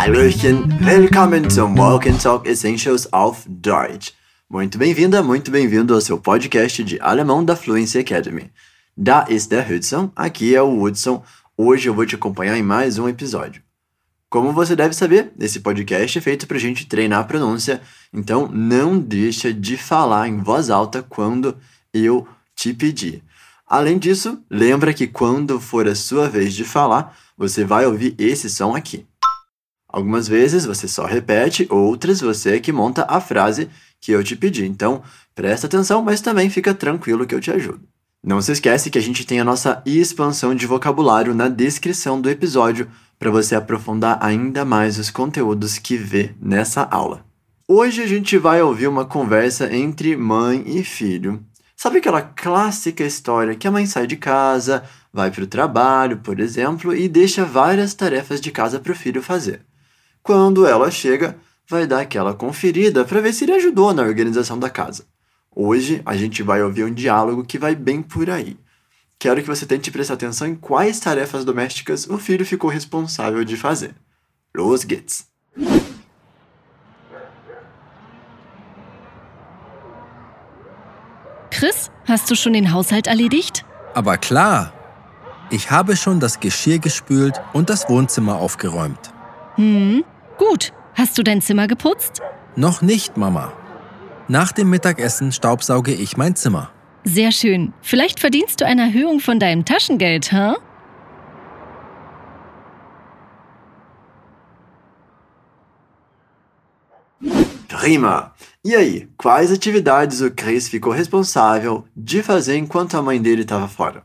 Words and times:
Hallöchen, 0.00 0.64
willkommen 0.80 1.50
zum 1.50 1.76
Walk 1.76 2.08
and 2.08 2.16
Talk 2.22 2.48
Essentials 2.48 3.12
auf 3.12 3.44
Deutsch. 3.46 4.14
Muito 4.48 4.78
bem-vinda, 4.78 5.22
muito 5.22 5.50
bem-vindo 5.50 5.92
ao 5.92 6.00
seu 6.00 6.18
podcast 6.18 6.82
de 6.82 6.98
alemão 7.02 7.44
da 7.44 7.54
Fluency 7.54 7.98
Academy. 7.98 8.50
Da 8.96 9.26
ist 9.28 9.50
der 9.50 9.70
Hudson, 9.70 10.10
aqui 10.16 10.54
é 10.54 10.62
o 10.62 10.80
Hudson. 10.80 11.22
Hoje 11.54 11.90
eu 11.90 11.94
vou 11.94 12.06
te 12.06 12.14
acompanhar 12.14 12.56
em 12.56 12.62
mais 12.62 12.98
um 12.98 13.10
episódio. 13.10 13.62
Como 14.30 14.54
você 14.54 14.74
deve 14.74 14.94
saber, 14.94 15.34
esse 15.38 15.60
podcast 15.60 16.16
é 16.16 16.22
feito 16.22 16.46
para 16.46 16.56
a 16.56 16.60
gente 16.60 16.86
treinar 16.86 17.20
a 17.20 17.24
pronúncia, 17.24 17.82
então 18.10 18.48
não 18.50 18.98
deixa 18.98 19.52
de 19.52 19.76
falar 19.76 20.28
em 20.28 20.38
voz 20.38 20.70
alta 20.70 21.02
quando 21.02 21.58
eu 21.92 22.26
te 22.56 22.72
pedir. 22.72 23.22
Além 23.66 23.98
disso, 23.98 24.42
lembra 24.48 24.94
que 24.94 25.06
quando 25.06 25.60
for 25.60 25.86
a 25.86 25.94
sua 25.94 26.26
vez 26.26 26.54
de 26.54 26.64
falar, 26.64 27.14
você 27.36 27.66
vai 27.66 27.84
ouvir 27.84 28.14
esse 28.18 28.48
som 28.48 28.74
aqui. 28.74 29.06
Algumas 29.92 30.28
vezes 30.28 30.64
você 30.64 30.86
só 30.86 31.04
repete, 31.04 31.66
outras 31.70 32.20
você 32.20 32.56
é 32.56 32.60
que 32.60 32.72
monta 32.72 33.04
a 33.08 33.20
frase 33.20 33.68
que 34.00 34.12
eu 34.12 34.22
te 34.22 34.36
pedi. 34.36 34.64
Então, 34.64 35.02
presta 35.34 35.66
atenção, 35.66 36.02
mas 36.02 36.20
também 36.20 36.48
fica 36.48 36.72
tranquilo 36.72 37.26
que 37.26 37.34
eu 37.34 37.40
te 37.40 37.50
ajudo. 37.50 37.82
Não 38.22 38.42
se 38.42 38.52
esquece 38.52 38.90
que 38.90 38.98
a 38.98 39.02
gente 39.02 39.26
tem 39.26 39.40
a 39.40 39.44
nossa 39.44 39.82
expansão 39.86 40.54
de 40.54 40.66
vocabulário 40.66 41.34
na 41.34 41.48
descrição 41.48 42.20
do 42.20 42.28
episódio 42.28 42.88
para 43.18 43.30
você 43.30 43.54
aprofundar 43.54 44.18
ainda 44.20 44.64
mais 44.64 44.98
os 44.98 45.10
conteúdos 45.10 45.78
que 45.78 45.96
vê 45.96 46.34
nessa 46.40 46.82
aula. 46.82 47.24
Hoje 47.66 48.02
a 48.02 48.06
gente 48.06 48.36
vai 48.36 48.60
ouvir 48.60 48.88
uma 48.88 49.04
conversa 49.04 49.74
entre 49.74 50.16
mãe 50.16 50.62
e 50.66 50.84
filho. 50.84 51.42
Sabe 51.76 51.98
aquela 51.98 52.20
clássica 52.20 53.04
história 53.04 53.54
que 53.54 53.66
a 53.66 53.70
mãe 53.70 53.86
sai 53.86 54.06
de 54.06 54.16
casa, 54.16 54.82
vai 55.12 55.30
para 55.30 55.44
o 55.44 55.46
trabalho, 55.46 56.18
por 56.18 56.40
exemplo, 56.40 56.94
e 56.94 57.08
deixa 57.08 57.44
várias 57.44 57.94
tarefas 57.94 58.40
de 58.40 58.50
casa 58.50 58.78
para 58.78 58.92
o 58.92 58.96
filho 58.96 59.22
fazer. 59.22 59.62
Quando 60.22 60.66
ela 60.66 60.90
chega, 60.90 61.36
vai 61.68 61.86
dar 61.86 62.00
aquela 62.00 62.34
conferida 62.34 63.04
para 63.04 63.20
ver 63.20 63.32
se 63.32 63.44
ele 63.44 63.52
ajudou 63.52 63.94
na 63.94 64.02
organização 64.02 64.58
da 64.58 64.68
casa. 64.68 65.04
Hoje 65.54 66.02
a 66.04 66.16
gente 66.16 66.42
vai 66.42 66.62
ouvir 66.62 66.84
um 66.84 66.92
diálogo 66.92 67.44
que 67.44 67.58
vai 67.58 67.74
bem 67.74 68.02
por 68.02 68.28
aí. 68.28 68.56
Quero 69.18 69.42
que 69.42 69.48
você 69.48 69.66
tente 69.66 69.90
prestar 69.90 70.14
atenção 70.14 70.46
em 70.46 70.54
quais 70.54 71.00
tarefas 71.00 71.44
domésticas 71.44 72.06
o 72.06 72.18
filho 72.18 72.44
ficou 72.46 72.70
responsável 72.70 73.44
de 73.44 73.56
fazer. 73.56 73.94
Los 74.54 74.84
geht's! 74.84 75.26
Chris, 81.50 81.90
hast 82.06 82.30
du 82.30 82.36
schon 82.36 82.52
den 82.54 82.72
Haushalt 82.72 83.06
erledigt? 83.06 83.64
Aber 83.94 84.16
klar. 84.16 84.72
Ich 85.50 85.70
habe 85.70 85.96
schon 85.96 86.20
das 86.20 86.40
Geschirr 86.40 86.78
gespült 86.78 87.40
und 87.52 87.68
das 87.68 87.88
Wohnzimmer 87.88 88.36
aufgeräumt. 88.36 89.12
Hm, 89.60 90.04
gut. 90.38 90.72
Hast 90.94 91.18
du 91.18 91.22
dein 91.22 91.42
Zimmer 91.42 91.66
geputzt? 91.66 92.22
Noch 92.56 92.80
nicht, 92.80 93.18
Mama. 93.18 93.52
Nach 94.26 94.52
dem 94.52 94.70
Mittagessen 94.70 95.32
staubsauge 95.32 95.92
ich 95.92 96.16
mein 96.16 96.34
Zimmer. 96.34 96.70
Sehr 97.04 97.30
schön. 97.30 97.74
Vielleicht 97.82 98.20
verdienst 98.20 98.62
du 98.62 98.64
eine 98.64 98.84
Erhöhung 98.84 99.20
von 99.20 99.38
deinem 99.38 99.66
Taschengeld, 99.66 100.32
hä? 100.32 100.52
Huh? 100.52 100.56
Prima! 107.68 108.34
E 108.64 108.74
aí, 108.74 109.08
quais 109.18 109.52
atividades 109.52 110.22
o 110.22 110.30
Chris 110.30 110.70
ficou 110.70 110.90
responsável 110.90 111.84
de 111.94 112.22
fazer 112.22 112.56
enquanto 112.56 112.96
a 112.96 113.02
mãe 113.02 113.20
dele 113.20 113.42
estava 113.42 113.68
fora? 113.68 114.04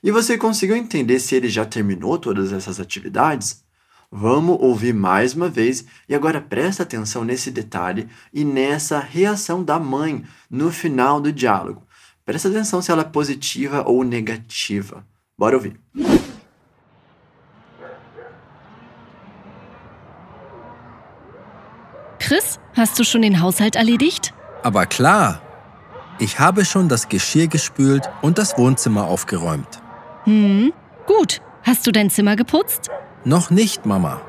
E 0.00 0.12
você 0.12 0.38
conseguiu 0.38 0.76
entender 0.76 1.18
se 1.18 1.34
ele 1.34 1.48
já 1.48 1.64
terminou 1.64 2.18
todas 2.18 2.52
essas 2.52 2.78
atividades? 2.78 3.64
Vamos 4.14 4.58
ouvir 4.60 4.92
mais 4.92 5.32
uma 5.32 5.48
vez 5.48 5.86
e 6.06 6.14
agora 6.14 6.38
presta 6.38 6.82
atenção 6.82 7.24
nesse 7.24 7.50
detalhe 7.50 8.10
e 8.30 8.44
nessa 8.44 8.98
reação 8.98 9.64
da 9.64 9.78
mãe 9.78 10.22
no 10.50 10.70
final 10.70 11.18
do 11.18 11.32
diálogo. 11.32 11.82
Presta 12.22 12.48
atenção 12.48 12.82
se 12.82 12.90
ela 12.90 13.00
é 13.00 13.06
positiva 13.06 13.82
ou 13.86 14.04
negativa. 14.04 15.02
Bora 15.38 15.56
ouvir. 15.56 15.80
Chris, 22.18 22.60
hast 22.76 22.98
du 22.98 23.04
schon 23.04 23.22
den 23.22 23.40
Haushalt 23.40 23.76
erledigt? 23.76 24.34
Aber 24.62 24.84
klar. 24.84 25.40
Ich 26.18 26.38
habe 26.38 26.66
schon 26.66 26.86
das 26.90 27.08
Geschirr 27.08 27.48
gespült 27.48 28.10
und 28.20 28.36
das 28.36 28.58
Wohnzimmer 28.58 29.04
aufgeräumt. 29.06 29.80
Hm, 30.24 30.74
gut. 31.06 31.40
Hast 31.62 31.86
du 31.86 31.92
dein 31.92 32.10
Zimmer 32.10 32.36
geputzt? 32.36 32.90
Noch 33.24 33.50
nicht, 33.50 33.86
Mama. 33.86 34.20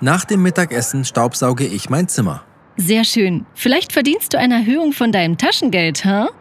Nach 0.00 0.24
dem 0.24 0.42
Mittagessen 0.42 1.04
staubsauge 1.04 1.64
ich 1.64 1.90
mein 1.90 2.08
Zimmer. 2.08 2.44
Sehr 2.76 3.04
schön. 3.04 3.46
Vielleicht 3.54 3.92
verdienst 3.92 4.34
du 4.34 4.38
eine 4.38 4.54
Erhöhung 4.54 4.92
von 4.92 5.12
deinem 5.12 5.38
Taschengeld, 5.38 6.04
hä? 6.04 6.24
Huh? 6.24 6.32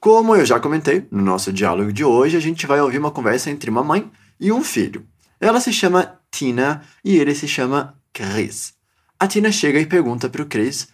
Como 0.00 0.36
eu 0.36 0.46
já 0.46 0.60
comentei, 0.60 1.06
no 1.10 1.20
nosso 1.20 1.52
diálogo 1.52 1.92
de 1.92 2.04
hoje 2.04 2.36
a 2.36 2.40
gente 2.40 2.66
vai 2.66 2.80
ouvir 2.80 2.98
uma 2.98 3.10
conversa 3.10 3.50
entre 3.50 3.68
uma 3.70 3.82
mãe 3.82 4.08
e 4.38 4.52
um 4.52 4.62
filho. 4.62 5.04
Ela 5.40 5.60
se 5.60 5.72
chama 5.72 6.20
Tina 6.30 6.82
e 7.04 7.16
ele 7.16 7.34
se 7.34 7.48
chama 7.48 7.94
Chris. 8.14 8.72
A 9.18 9.26
Tina 9.26 9.50
chega 9.50 9.80
e 9.80 9.86
pergunta 9.86 10.28
para 10.28 10.42
o 10.42 10.46
Chris: 10.46 10.88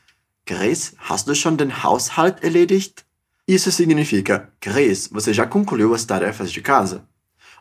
Chris, 0.47 0.95
hast 0.99 1.29
du 1.29 1.35
schon 1.35 1.57
den 1.57 1.71
Haushalt 1.71 2.43
erledigt? 2.43 3.05
Isso 3.53 3.71
significa: 3.71 4.51
Chris, 4.59 5.09
você 5.13 5.31
já 5.35 5.47
concluiu 5.47 5.93
as 5.93 6.07
tarefas 6.07 6.51
de 6.51 6.63
casa? 6.63 7.05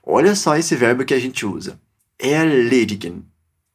Olha 0.02 0.35
só 0.35 0.56
esse 0.56 0.74
verbo 0.74 1.03
que 1.03 1.13
a 1.13 1.19
gente 1.19 1.46
usa: 1.46 1.78
erledigen. 2.18 3.25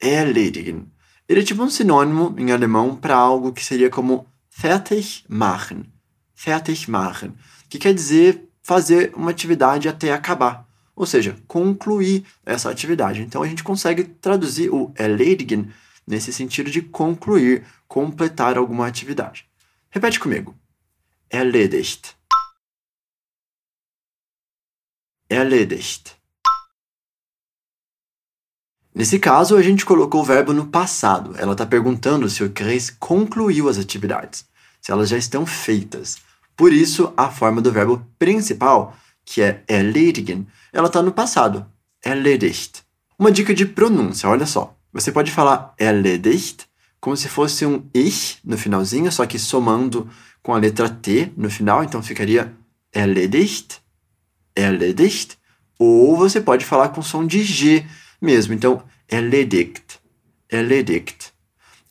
Erledigen. 0.00 0.86
Ele 1.28 1.40
é 1.40 1.44
tipo 1.44 1.62
um 1.62 1.68
sinônimo 1.68 2.34
em 2.38 2.52
alemão 2.52 2.96
para 2.96 3.14
algo 3.14 3.52
que 3.52 3.62
seria 3.62 3.90
como 3.90 4.26
fertig 4.48 5.26
machen. 5.28 5.84
Fertig 6.34 6.90
machen 6.90 7.34
que 7.68 7.78
quer 7.78 7.92
dizer 7.92 8.48
fazer 8.62 9.12
uma 9.14 9.30
atividade 9.30 9.86
até 9.86 10.10
acabar, 10.10 10.66
ou 10.94 11.04
seja, 11.04 11.36
concluir 11.46 12.24
essa 12.46 12.70
atividade. 12.70 13.20
Então 13.20 13.42
a 13.42 13.46
gente 13.46 13.62
consegue 13.62 14.04
traduzir 14.04 14.70
o 14.72 14.90
erledigen 14.98 15.68
nesse 16.06 16.32
sentido 16.32 16.70
de 16.70 16.80
concluir, 16.80 17.64
completar 17.86 18.56
alguma 18.56 18.86
atividade. 18.86 19.44
Repete 19.90 20.18
comigo. 20.18 20.54
Erledigt. 21.28 22.16
Erledigt. 25.28 26.16
Nesse 28.94 29.18
caso, 29.18 29.56
a 29.56 29.62
gente 29.62 29.84
colocou 29.84 30.20
o 30.20 30.24
verbo 30.24 30.52
no 30.52 30.68
passado. 30.68 31.34
Ela 31.36 31.52
está 31.52 31.66
perguntando 31.66 32.30
se 32.30 32.44
o 32.44 32.50
Chris 32.50 32.90
concluiu 32.90 33.68
as 33.68 33.76
atividades, 33.76 34.46
se 34.80 34.92
elas 34.92 35.08
já 35.08 35.18
estão 35.18 35.44
feitas. 35.44 36.18
Por 36.56 36.72
isso, 36.72 37.12
a 37.16 37.28
forma 37.28 37.60
do 37.60 37.72
verbo 37.72 38.06
principal, 38.18 38.96
que 39.24 39.42
é 39.42 39.64
erledigen, 39.68 40.46
ela 40.72 40.86
está 40.86 41.02
no 41.02 41.12
passado. 41.12 41.66
Erledigt. 42.04 42.84
Uma 43.18 43.32
dica 43.32 43.52
de 43.52 43.66
pronúncia, 43.66 44.28
olha 44.28 44.46
só. 44.46 44.76
Você 44.92 45.10
pode 45.10 45.32
falar 45.32 45.74
erledigt 45.76 46.68
como 47.06 47.16
se 47.16 47.28
fosse 47.28 47.64
um 47.64 47.88
ich 47.94 48.38
no 48.44 48.58
finalzinho, 48.58 49.12
só 49.12 49.24
que 49.26 49.38
somando 49.38 50.10
com 50.42 50.52
a 50.52 50.58
letra 50.58 50.88
T 50.88 51.32
no 51.36 51.48
final, 51.48 51.84
então 51.84 52.02
ficaria 52.02 52.52
erledigt, 52.92 53.80
erledigt. 54.56 55.38
Ou 55.78 56.16
você 56.16 56.40
pode 56.40 56.64
falar 56.64 56.88
com 56.88 57.02
som 57.02 57.24
de 57.24 57.44
G 57.44 57.86
mesmo, 58.20 58.54
então 58.54 58.82
erledigt, 59.08 60.00
erledigt. 60.50 61.32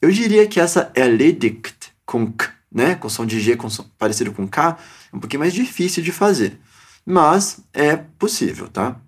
Eu 0.02 0.12
diria 0.12 0.46
que 0.48 0.60
essa 0.60 0.92
erledigt 0.94 1.94
com 2.06 2.30
K 2.34 2.52
né, 2.70 2.96
com 2.96 3.08
som 3.08 3.26
de 3.26 3.40
G 3.40 3.56
com 3.56 3.70
som, 3.70 3.86
parecido 3.98 4.34
com 4.34 4.46
K, 4.46 4.78
é 5.14 5.16
um 5.16 5.20
pouquinho 5.22 5.40
mais 5.40 5.54
difícil 5.54 6.04
de 6.04 6.12
fazer. 6.12 6.60
Mas 7.06 7.62
é 7.74 7.96
possível, 7.96 8.68
tá? 8.68 9.00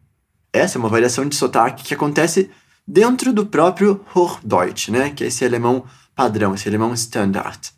Essa 0.53 0.77
é 0.77 0.79
uma 0.79 0.87
variação 0.87 1.27
de 1.27 1.35
sotaque 1.35 1.83
que 1.83 1.93
acontece 1.93 2.49
dentro 2.87 3.33
do 3.33 3.45
próprio 3.45 4.05
Hochdeutsch, 4.15 4.89
né, 4.89 5.09
que 5.09 5.23
é 5.23 5.27
esse 5.27 5.43
alemão 5.43 5.83
padrão, 6.15 6.55
esse 6.55 6.67
alemão 6.67 6.93
standard. 6.93 7.71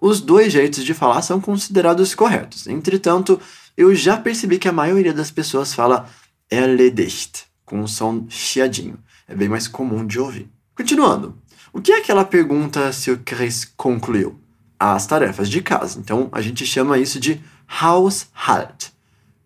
Os 0.00 0.20
dois 0.20 0.52
jeitos 0.52 0.84
de 0.84 0.94
falar 0.94 1.22
são 1.22 1.40
considerados 1.40 2.14
corretos. 2.14 2.66
Entretanto, 2.66 3.40
eu 3.76 3.94
já 3.94 4.16
percebi 4.16 4.58
que 4.58 4.68
a 4.68 4.72
maioria 4.72 5.12
das 5.12 5.30
pessoas 5.30 5.74
fala 5.74 6.08
erledigt, 6.50 7.44
com 7.64 7.80
um 7.80 7.86
som 7.86 8.26
chiadinho. 8.28 8.98
É 9.28 9.34
bem 9.34 9.48
mais 9.48 9.68
comum 9.68 10.06
de 10.06 10.18
ouvir. 10.18 10.48
Continuando. 10.74 11.38
O 11.72 11.80
que 11.80 11.92
é 11.92 12.00
que 12.00 12.10
ela 12.10 12.24
pergunta 12.24 12.92
se 12.92 13.10
o 13.10 13.18
Chris 13.24 13.64
concluiu? 13.76 14.42
as 14.82 15.06
tarefas 15.06 15.48
de 15.48 15.62
casa. 15.62 16.00
Então, 16.00 16.28
a 16.32 16.40
gente 16.40 16.66
chama 16.66 16.98
isso 16.98 17.20
de 17.20 17.40
Haushalt. 17.68 18.90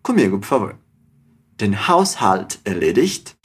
Comigo, 0.01 0.39
por 0.39 0.47
favor. 0.47 0.75
Den 1.57 1.75
Haushalt 1.75 2.57
erledigt. 2.65 3.36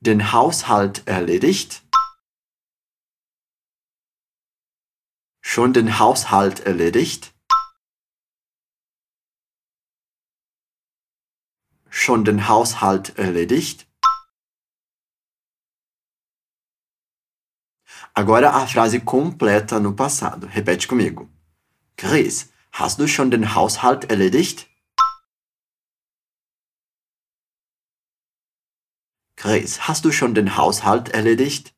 Den 0.00 0.32
Haushalt 0.32 1.06
erledigt. 1.06 1.82
Schon 5.40 5.72
den 5.72 5.98
Haushalt 5.98 6.60
erledigt. 6.60 7.34
schon 12.08 12.24
den 12.24 12.48
Haushalt 12.48 13.18
erledigt? 13.18 13.86
Agora 18.14 18.50
a 18.54 18.66
frase 18.66 19.00
completa 19.00 19.78
no 19.78 19.92
passado. 19.92 20.46
Repete 20.46 20.88
comigo. 20.88 21.28
Chris, 21.96 22.50
hast 22.72 22.98
du 22.98 23.06
schon 23.06 23.30
den 23.30 23.54
Haushalt 23.54 24.10
erledigt? 24.10 24.66
Chris, 29.40 29.86
hast 29.86 30.04
du 30.04 30.10
schon 30.10 30.34
den 30.34 30.56
Haushalt 30.56 31.10
erledigt? 31.10 31.72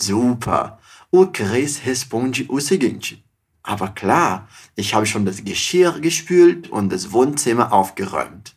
Super! 0.00 0.80
O 1.12 1.26
Chris 1.26 1.86
responde 1.86 2.44
o 2.48 2.58
seguinte: 2.58 3.22
Aber 3.62 3.90
klar, 3.94 4.48
ich 4.74 4.94
habe 4.94 5.06
schon 5.06 5.24
das 5.24 5.44
Geschirr 5.44 6.00
gespült 6.00 6.68
und 6.70 6.92
das 6.92 7.12
Wohnzimmer 7.12 7.72
aufgeräumt. 7.72 8.56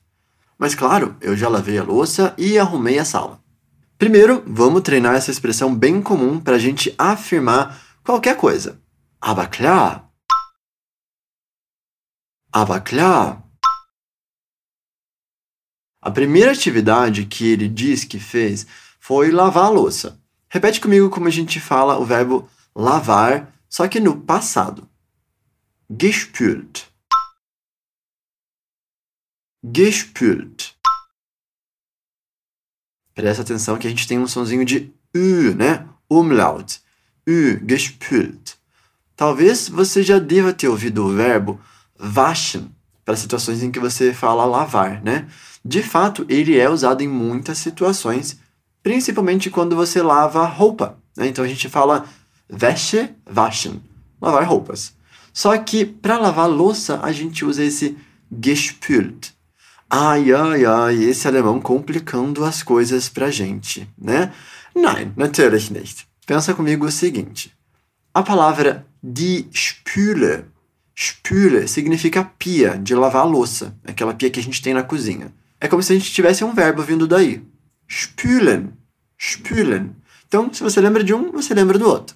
Mas 0.57 0.75
claro, 0.75 1.15
eu 1.21 1.37
já 1.37 1.49
lavei 1.49 1.77
a 1.77 1.83
louça 1.83 2.33
e 2.35 2.57
arrumei 2.57 2.97
a 2.97 3.05
sala. 3.05 3.39
Primeiro, 3.99 4.41
vamos 4.47 4.81
treinar 4.81 5.13
essa 5.13 5.29
expressão 5.29 5.75
bem 5.75 6.01
comum 6.01 6.39
para 6.39 6.55
a 6.55 6.59
gente 6.59 6.95
afirmar 6.97 7.79
qualquer 8.03 8.35
coisa. 8.35 8.81
Aber 9.21 9.45
klar. 9.45 10.11
Aber 12.51 12.81
klar. 12.81 13.46
A 16.07 16.09
primeira 16.09 16.53
atividade 16.53 17.25
que 17.25 17.51
ele 17.51 17.67
diz 17.67 18.05
que 18.05 18.17
fez 18.17 18.65
foi 18.97 19.29
lavar 19.29 19.65
a 19.65 19.69
louça. 19.69 20.17
Repete 20.47 20.79
comigo 20.79 21.09
como 21.09 21.27
a 21.27 21.29
gente 21.29 21.59
fala 21.59 21.99
o 21.99 22.05
verbo 22.05 22.49
lavar, 22.73 23.53
só 23.67 23.89
que 23.89 23.99
no 23.99 24.21
passado. 24.21 24.87
Gespült. 25.89 26.85
Gespült. 29.61 30.75
Presta 33.13 33.41
atenção 33.41 33.77
que 33.77 33.87
a 33.87 33.89
gente 33.89 34.07
tem 34.07 34.17
um 34.17 34.27
sonzinho 34.27 34.63
de 34.63 34.89
U, 35.13 35.53
né? 35.57 35.89
Umlaut. 36.09 36.79
U, 37.27 37.67
gespült. 37.67 38.53
Talvez 39.13 39.67
você 39.67 40.01
já 40.01 40.19
deva 40.19 40.53
ter 40.53 40.69
ouvido 40.69 41.03
o 41.03 41.13
verbo 41.13 41.59
waschen 41.99 42.76
para 43.07 43.15
situações 43.15 43.63
em 43.63 43.71
que 43.71 43.79
você 43.79 44.13
fala 44.13 44.43
lavar, 44.43 45.01
né? 45.01 45.29
De 45.63 45.81
fato, 45.81 46.25
ele 46.27 46.59
é 46.59 46.69
usado 46.69 47.01
em 47.01 47.07
muitas 47.07 47.57
situações, 47.57 48.37
principalmente 48.83 49.49
quando 49.49 49.77
você 49.77 50.01
lava 50.01 50.45
roupa. 50.45 50.97
Né? 51.15 51.27
Então 51.27 51.45
a 51.45 51.47
gente 51.47 51.69
fala 51.69 52.05
Wäsche 52.51 53.15
waschen, 53.33 53.81
lavar 54.21 54.43
roupas. 54.43 54.93
Só 55.33 55.57
que 55.57 55.85
para 55.85 56.17
lavar 56.17 56.49
louça 56.49 56.99
a 57.01 57.13
gente 57.13 57.45
usa 57.45 57.63
esse 57.63 57.97
gespült. 58.29 59.29
Ai, 59.89 60.33
ai, 60.33 60.65
ai, 60.65 60.95
esse 61.05 61.29
alemão 61.29 61.61
complicando 61.61 62.43
as 62.43 62.61
coisas 62.61 63.07
pra 63.07 63.31
gente, 63.31 63.89
né? 63.97 64.33
Nein, 64.75 65.13
natürlich 65.15 65.69
nicht. 65.69 66.05
Pensa 66.25 66.53
comigo 66.53 66.85
o 66.85 66.91
seguinte: 66.91 67.53
a 68.13 68.21
palavra 68.21 68.85
die 69.01 69.47
Spüle, 69.53 70.43
Spüle 70.99 71.67
significa 71.67 72.23
pia 72.39 72.75
de 72.75 72.95
lavar 72.95 73.21
a 73.21 73.25
louça, 73.25 73.77
aquela 73.85 74.15
pia 74.15 74.31
que 74.31 74.39
a 74.39 74.43
gente 74.43 74.63
tem 74.63 74.73
na 74.73 74.81
cozinha. 74.81 75.31
É 75.61 75.67
como 75.67 75.83
se 75.83 75.93
a 75.93 75.95
gente 75.95 76.11
tivesse 76.11 76.43
um 76.43 76.55
verbo 76.55 76.81
vindo 76.81 77.05
daí. 77.05 77.43
Spülen, 77.87 78.73
spülen. 79.15 79.95
Então, 80.27 80.51
se 80.51 80.63
você 80.63 80.81
lembra 80.81 81.03
de 81.03 81.13
um, 81.13 81.31
você 81.31 81.53
lembra 81.53 81.77
do 81.77 81.87
outro. 81.87 82.15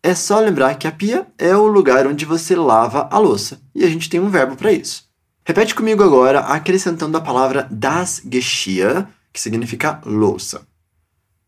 É 0.00 0.14
só 0.14 0.38
lembrar 0.38 0.76
que 0.76 0.86
a 0.86 0.92
pia 0.92 1.26
é 1.36 1.56
o 1.56 1.66
lugar 1.66 2.06
onde 2.06 2.24
você 2.24 2.54
lava 2.54 3.08
a 3.10 3.18
louça. 3.18 3.60
E 3.74 3.84
a 3.84 3.88
gente 3.88 4.08
tem 4.08 4.20
um 4.20 4.30
verbo 4.30 4.54
para 4.54 4.70
isso. 4.70 5.08
Repete 5.44 5.74
comigo 5.74 6.04
agora, 6.04 6.38
acrescentando 6.38 7.16
a 7.16 7.20
palavra 7.20 7.66
das 7.68 8.22
Geschirr, 8.30 9.08
que 9.32 9.40
significa 9.40 10.00
louça. 10.06 10.64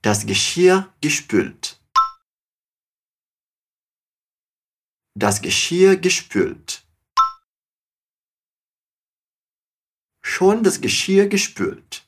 Das 0.03 0.25
Geschirr 0.27 0.85
gespült. 1.01 1.76
Das 5.19 5.41
Geschirr 5.41 5.97
gespült. 5.97 6.87
Schon 10.23 10.63
das 10.63 10.83
Geschirr 10.83 11.27
gespült. 11.27 12.07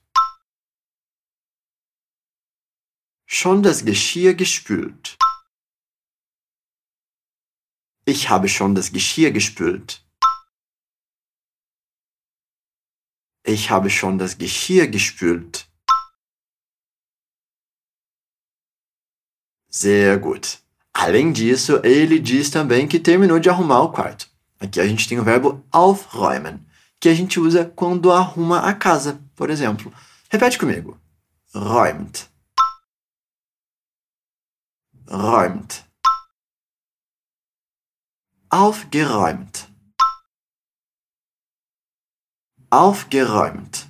Schon 3.25 3.62
das 3.62 3.87
Geschirr 3.87 4.34
gespült. 4.34 5.16
Ich 8.05 8.28
habe 8.28 8.46
schon 8.50 8.75
das 8.75 8.93
Geschirr 8.93 9.31
gespült. 9.31 10.04
Ich 13.43 13.70
habe 13.70 13.88
schon 13.88 14.19
das 14.19 14.37
Geschirr 14.37 14.87
gespült. 14.88 15.66
Sehr 19.70 20.19
gut. 20.19 20.67
Além 21.00 21.30
disso, 21.30 21.80
ele 21.84 22.18
diz 22.18 22.50
também 22.50 22.88
que 22.88 22.98
terminou 22.98 23.38
de 23.38 23.48
arrumar 23.48 23.82
o 23.82 23.92
quarto. 23.92 24.28
Aqui 24.58 24.80
a 24.80 24.86
gente 24.86 25.08
tem 25.08 25.16
o 25.16 25.22
verbo 25.22 25.64
aufräumen, 25.70 26.58
que 26.98 27.08
a 27.08 27.14
gente 27.14 27.38
usa 27.38 27.64
quando 27.64 28.10
arruma 28.10 28.68
a 28.68 28.74
casa, 28.74 29.22
por 29.36 29.48
exemplo. 29.48 29.94
Repete 30.28 30.58
comigo. 30.58 31.00
Räumt. 31.54 32.28
Räumt. 35.08 35.84
Aufgeräumt. 38.50 39.68
Aufgeräumt. 42.72 43.88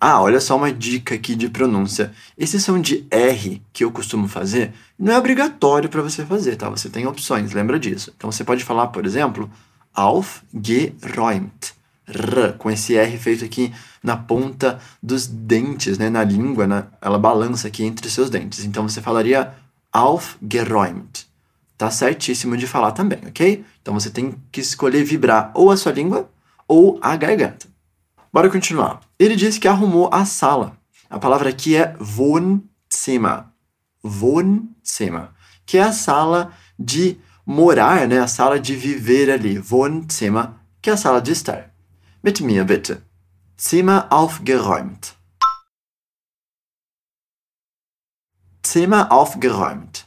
Ah, 0.00 0.22
olha 0.22 0.40
só 0.40 0.56
uma 0.56 0.72
dica 0.72 1.14
aqui 1.14 1.34
de 1.34 1.48
pronúncia. 1.48 2.12
Esse 2.36 2.60
som 2.60 2.80
de 2.80 3.06
R 3.10 3.60
que 3.72 3.82
eu 3.82 3.90
costumo 3.90 4.28
fazer 4.28 4.72
não 4.98 5.12
é 5.12 5.18
obrigatório 5.18 5.88
para 5.88 6.02
você 6.02 6.24
fazer, 6.24 6.56
tá? 6.56 6.68
Você 6.70 6.88
tem 6.88 7.06
opções, 7.06 7.52
lembra 7.52 7.78
disso. 7.78 8.12
Então 8.16 8.30
você 8.30 8.44
pode 8.44 8.64
falar, 8.64 8.88
por 8.88 9.04
exemplo, 9.04 9.50
aufgeräumt. 9.92 11.76
R, 12.06 12.54
com 12.56 12.70
esse 12.70 12.96
R 12.96 13.18
feito 13.18 13.44
aqui 13.44 13.72
na 14.02 14.16
ponta 14.16 14.80
dos 15.02 15.26
dentes, 15.26 15.98
né? 15.98 16.08
Na 16.08 16.22
língua, 16.22 16.66
né? 16.66 16.84
ela 17.02 17.18
balança 17.18 17.68
aqui 17.68 17.84
entre 17.84 18.08
seus 18.08 18.30
dentes. 18.30 18.64
Então 18.64 18.88
você 18.88 19.02
falaria 19.02 19.52
aufgeräumt 19.92 21.28
tá 21.78 21.90
certíssimo 21.92 22.56
de 22.56 22.66
falar 22.66 22.90
também, 22.90 23.20
ok? 23.28 23.64
Então 23.80 23.94
você 23.94 24.10
tem 24.10 24.34
que 24.50 24.60
escolher 24.60 25.04
vibrar 25.04 25.52
ou 25.54 25.70
a 25.70 25.76
sua 25.76 25.92
língua 25.92 26.28
ou 26.66 26.98
a 27.00 27.14
garganta. 27.14 27.68
Bora 28.38 28.50
continuar. 28.50 29.00
Ele 29.18 29.34
disse 29.34 29.58
que 29.58 29.66
arrumou 29.66 30.08
a 30.12 30.24
sala. 30.24 30.80
A 31.10 31.18
palavra 31.18 31.48
aqui 31.50 31.74
é 31.74 31.96
Wohnzimmer. 31.98 33.46
Wohnzimmer, 34.04 35.30
que 35.66 35.76
é 35.76 35.82
a 35.82 35.90
sala 35.90 36.54
de 36.78 37.18
morar, 37.44 38.06
né? 38.06 38.20
A 38.20 38.28
sala 38.28 38.60
de 38.60 38.76
viver 38.76 39.28
ali. 39.28 39.58
Wohnzimmer, 39.58 40.52
que 40.80 40.88
é 40.88 40.92
a 40.92 40.96
sala 40.96 41.20
de 41.20 41.32
estar. 41.32 41.74
Mit 42.22 42.40
mir 42.40 42.64
bitte. 42.64 43.02
Zimmer 43.60 44.06
aufgeräumt. 44.08 45.16
Zimmer 48.64 49.10
aufgeräumt. 49.10 50.06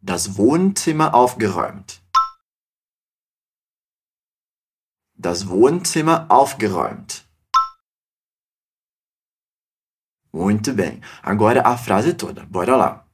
Das 0.00 0.38
Wohnzimmer 0.38 1.12
aufgeräumt. 1.12 1.99
Das 5.22 5.50
Wohnzimmer 5.50 6.24
aufgeräumt. 6.30 7.28
Muito 10.32 10.72
bem. 10.72 11.02
Agora 11.22 11.60
a 11.66 11.76
frase 11.76 12.14
toda. 12.14 12.46
Bora 12.46 12.74
lá. 12.74 13.06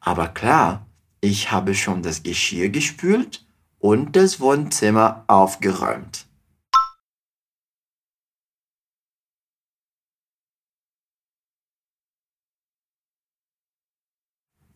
Aber 0.00 0.28
klar, 0.28 0.86
ich 1.20 1.50
habe 1.50 1.74
schon 1.74 2.02
das 2.02 2.22
Geschirr 2.22 2.68
gespült 2.68 3.44
und 3.80 4.14
das 4.14 4.38
Wohnzimmer 4.38 5.24
aufgeräumt. 5.26 6.24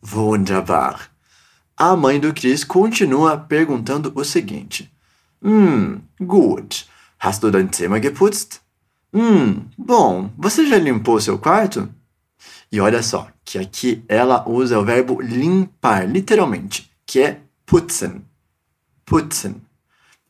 Wunderbar. 0.01 0.99
A 1.77 1.95
mãe 1.95 2.19
do 2.19 2.33
Chris 2.33 2.65
continua 2.65 3.37
perguntando 3.37 4.11
o 4.13 4.25
seguinte: 4.25 4.91
Hum, 5.45 6.01
gut. 6.19 6.87
Hast 7.19 7.43
du 7.43 7.51
dein 7.51 7.71
Zimmer 7.71 7.99
geputzt? 7.99 8.61
Hum, 9.13 9.69
bom. 9.77 10.31
Você 10.39 10.65
já 10.65 10.79
limpou 10.79 11.21
seu 11.21 11.37
quarto? 11.37 11.87
E 12.71 12.79
olha 12.79 13.03
só, 13.03 13.27
que 13.45 13.59
aqui 13.59 14.03
ela 14.07 14.43
usa 14.49 14.79
o 14.79 14.83
verbo 14.83 15.21
limpar, 15.21 16.09
literalmente, 16.09 16.91
que 17.05 17.21
é 17.21 17.41
putzen. 17.63 18.25
Putzen. 19.05 19.61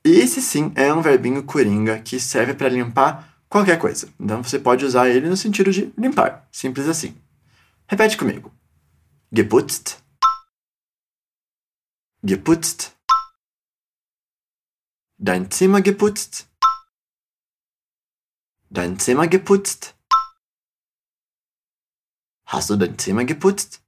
Esse 0.04 0.42
sim 0.42 0.74
é 0.76 0.94
um 0.94 1.02
verbinho 1.02 1.44
coringa 1.44 1.98
que 2.00 2.20
serve 2.20 2.54
para 2.54 2.68
limpar 2.68 3.40
qualquer 3.48 3.80
coisa. 3.80 4.10
Então 4.20 4.44
você 4.44 4.60
pode 4.60 4.84
usar 4.84 5.10
ele 5.10 5.30
no 5.30 5.38
sentido 5.38 5.72
de 5.72 5.94
limpar, 5.98 6.46
simples 6.52 6.90
assim. 6.90 7.16
Repete 7.88 8.18
comigo. 8.18 8.52
Geputzt 9.32 9.98
Geputzt. 12.22 12.95
Dein 15.18 15.50
Zimmer 15.50 15.82
geputzt. 15.82 16.50
Dein 18.70 19.00
Zimmer 19.00 19.28
geputzt. 19.28 19.96
Hast 22.46 22.70
du 22.70 22.76
dein 22.76 23.00
Zimmer 23.00 23.24
geputzt? 23.24 23.82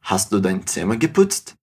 Hast 0.00 0.30
du 0.30 0.40
dein 0.40 0.64
Zimmer 0.66 0.96
geputzt? 0.96 1.56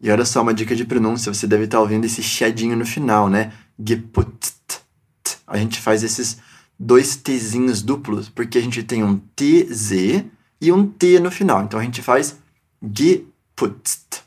E 0.00 0.10
olha 0.10 0.24
só 0.24 0.40
uma 0.40 0.54
dica 0.54 0.74
de 0.74 0.86
pronúncia, 0.86 1.34
você 1.34 1.46
deve 1.46 1.64
estar 1.64 1.80
ouvindo 1.80 2.06
esse 2.06 2.22
chiadinho 2.22 2.76
no 2.76 2.86
final, 2.86 3.28
né? 3.28 3.52
Geputzt. 3.78 4.80
A 5.46 5.58
gente 5.58 5.80
faz 5.80 6.02
esses 6.02 6.38
dois 6.78 7.16
Tzinhos 7.16 7.82
duplos, 7.82 8.30
porque 8.30 8.56
a 8.56 8.62
gente 8.62 8.82
tem 8.82 9.04
um 9.04 9.18
TZ 9.18 10.24
e 10.60 10.72
um 10.72 10.90
T 10.90 11.20
no 11.20 11.30
final. 11.30 11.62
Então 11.64 11.78
a 11.78 11.82
gente 11.82 12.00
faz 12.00 12.38
geputzt. 13.58 14.22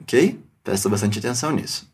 Ok? 0.00 0.42
Presta 0.62 0.88
bastante 0.88 1.18
atenção 1.18 1.52
nisso. 1.52 1.92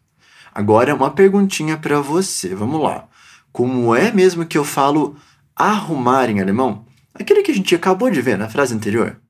Agora, 0.52 0.94
uma 0.94 1.14
perguntinha 1.14 1.78
para 1.78 2.00
você. 2.00 2.54
Vamos 2.54 2.82
lá. 2.82 3.08
Como 3.52 3.94
é 3.94 4.10
mesmo 4.10 4.46
que 4.46 4.56
eu 4.56 4.64
falo 4.64 5.16
arrumar 5.54 6.30
em 6.30 6.40
alemão? 6.40 6.86
Aquele 7.12 7.42
que 7.42 7.50
a 7.50 7.54
gente 7.54 7.74
acabou 7.74 8.10
de 8.10 8.22
ver 8.22 8.38
na 8.38 8.48
frase 8.48 8.74
anterior. 8.74 9.20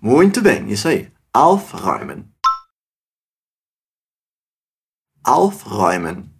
Muito 0.00 0.40
bem, 0.42 0.70
isso 0.70 0.86
aí. 0.86 1.10
Aufräumen. 1.32 2.30
Aufräumen. 5.24 6.30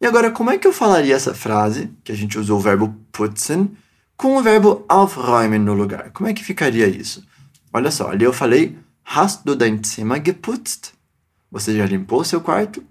E 0.00 0.06
agora, 0.06 0.30
como 0.30 0.50
é 0.50 0.58
que 0.58 0.66
eu 0.66 0.72
falaria 0.72 1.14
essa 1.14 1.34
frase, 1.34 1.88
que 2.02 2.10
a 2.10 2.14
gente 2.14 2.38
usou 2.38 2.58
o 2.58 2.60
verbo 2.60 2.92
putzen, 3.12 3.76
com 4.22 4.36
o 4.36 4.42
verbo 4.42 4.84
aufräumen 4.88 5.58
no 5.58 5.74
lugar? 5.74 6.12
Como 6.12 6.28
é 6.28 6.32
que 6.32 6.44
ficaria 6.44 6.86
isso? 6.86 7.26
Olha 7.72 7.90
só, 7.90 8.08
ali 8.08 8.24
eu 8.24 8.32
falei, 8.32 8.78
hast 9.02 9.44
du 9.44 9.56
dein 9.56 9.82
Zimmer 9.82 10.22
geputzt? 10.24 10.92
Você 11.50 11.76
já 11.76 11.84
limpou 11.86 12.22
seu 12.22 12.40
quarto? 12.40 12.86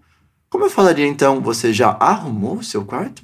Como 0.49 0.65
eu 0.65 0.69
falaria 0.69 1.07
então, 1.07 1.39
você 1.39 1.71
já 1.71 1.91
arrumou 1.91 2.61
seu 2.61 2.85
quarto? 2.85 3.23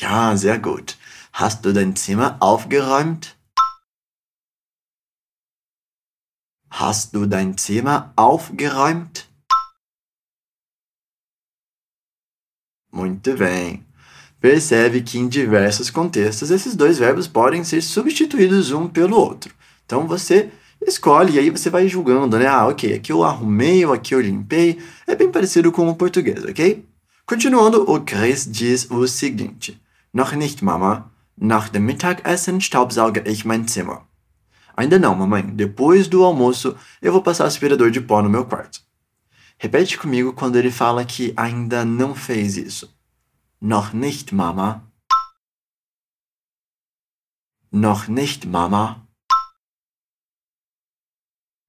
Ja, 0.00 0.34
sehr 0.34 0.58
gut. 0.58 0.96
Hast 1.30 1.60
du 1.62 1.74
dein 1.74 1.94
Zimmer 1.94 2.38
aufgeräumt? 2.40 3.36
Hast 6.70 7.12
du 7.12 7.26
dein 7.26 7.58
Zimmer 7.58 8.14
aufgeräumt? 8.16 9.31
Muito 12.92 13.34
bem. 13.36 13.84
Percebe 14.40 15.00
que 15.00 15.18
em 15.18 15.28
diversos 15.28 15.88
contextos 15.88 16.50
esses 16.50 16.74
dois 16.74 16.98
verbos 16.98 17.26
podem 17.26 17.64
ser 17.64 17.80
substituídos 17.80 18.70
um 18.72 18.86
pelo 18.86 19.16
outro. 19.16 19.54
Então 19.86 20.06
você 20.06 20.50
escolhe 20.86 21.34
e 21.34 21.38
aí 21.38 21.48
você 21.48 21.70
vai 21.70 21.88
julgando, 21.88 22.38
né? 22.38 22.46
Ah, 22.46 22.66
ok, 22.66 22.92
aqui 22.92 23.12
eu 23.12 23.24
arrumei 23.24 23.84
ou 23.86 23.92
aqui 23.92 24.14
eu 24.14 24.20
limpei. 24.20 24.78
É 25.06 25.14
bem 25.14 25.30
parecido 25.30 25.72
com 25.72 25.88
o 25.88 25.94
português, 25.94 26.44
ok? 26.44 26.84
Continuando, 27.24 27.90
o 27.90 28.00
Chris 28.00 28.46
diz 28.50 28.90
o 28.90 29.06
seguinte: 29.06 29.80
Noch 30.12 30.36
nicht, 30.36 30.62
Mama. 30.62 31.10
Nach 31.40 31.70
dem 31.70 31.82
Mittagessen 31.82 32.60
staubsauge 32.60 33.22
ich 33.26 33.44
mein 33.44 33.66
Zimmer. 33.66 34.00
Ainda 34.76 34.98
não, 34.98 35.14
mamãe. 35.14 35.42
Depois 35.42 36.06
do 36.08 36.24
almoço, 36.24 36.76
eu 37.00 37.12
vou 37.12 37.22
passar 37.22 37.46
aspirador 37.46 37.90
de 37.90 38.00
pó 38.00 38.22
no 38.22 38.28
meu 38.28 38.44
quarto. 38.44 38.80
Repete 39.62 39.96
comigo 39.96 40.32
quando 40.32 40.56
ele 40.56 40.72
fala 40.72 41.04
que 41.04 41.32
ainda 41.36 41.84
não 41.84 42.16
fez 42.16 42.56
isso. 42.56 42.92
Noch 43.60 43.94
nicht, 43.94 44.34
Mama. 44.34 44.82
Noch 47.70 48.10
nicht, 48.10 48.44
Mama. 48.44 49.06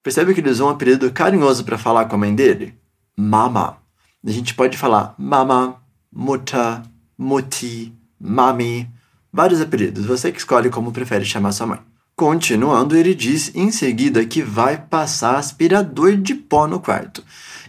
Percebe 0.01 0.33
que 0.33 0.39
ele 0.39 0.49
usou 0.49 0.69
um 0.69 0.71
apelido 0.71 1.13
carinhoso 1.13 1.63
para 1.63 1.77
falar 1.77 2.05
com 2.05 2.15
a 2.15 2.17
mãe 2.17 2.33
dele? 2.33 2.75
Mama. 3.15 3.77
A 4.25 4.31
gente 4.31 4.55
pode 4.55 4.75
falar 4.75 5.13
mama, 5.15 5.79
mutter, 6.11 6.81
mutti, 7.15 7.95
mami, 8.19 8.89
vários 9.31 9.61
apelidos. 9.61 10.03
Você 10.07 10.31
que 10.31 10.39
escolhe 10.39 10.71
como 10.71 10.91
prefere 10.91 11.25
chamar 11.25 11.51
sua 11.51 11.67
mãe. 11.67 11.92
Continuando, 12.15 12.95
ele 12.95 13.15
diz 13.15 13.51
em 13.55 13.71
seguida 13.71 14.23
que 14.23 14.43
vai 14.43 14.77
passar 14.77 15.37
aspirador 15.37 16.15
de 16.15 16.35
pó 16.35 16.67
no 16.67 16.79
quarto. 16.79 17.23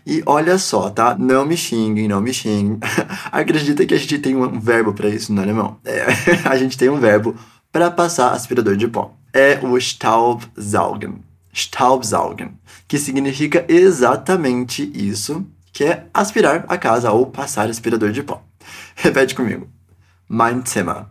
E 0.06 0.22
olha 0.26 0.58
só, 0.58 0.90
tá? 0.90 1.16
Não 1.18 1.46
me 1.46 1.56
xinguem, 1.56 2.06
não 2.06 2.20
me 2.20 2.32
xinguem. 2.34 2.78
Acredita 3.32 3.86
que 3.86 3.94
a 3.94 3.96
gente 3.96 4.18
tem 4.18 4.36
um 4.36 4.60
verbo 4.60 4.92
para 4.92 5.08
isso 5.08 5.32
no 5.32 5.40
alemão? 5.40 5.78
É, 5.82 6.04
a 6.44 6.56
gente 6.58 6.76
tem 6.76 6.90
um 6.90 7.00
verbo 7.00 7.34
para 7.72 7.90
passar 7.90 8.32
aspirador 8.32 8.76
de 8.76 8.86
pó. 8.86 9.16
É 9.32 9.58
o 9.62 9.78
Staubsaugen. 9.78 11.22
Staubsaugen, 11.50 12.50
que 12.86 12.98
significa 12.98 13.64
exatamente 13.66 14.90
isso, 14.94 15.46
que 15.72 15.84
é 15.84 16.06
aspirar 16.12 16.66
a 16.68 16.76
casa 16.76 17.10
ou 17.10 17.26
passar 17.26 17.70
aspirador 17.70 18.12
de 18.12 18.22
pó. 18.22 18.44
Repete 18.94 19.34
comigo. 19.34 19.68
Mein 20.28 20.62
Zimmer. 20.66 21.06